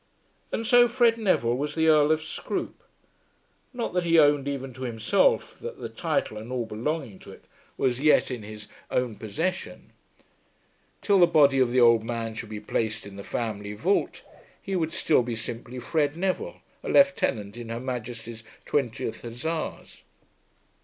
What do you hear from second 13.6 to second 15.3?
vault he would still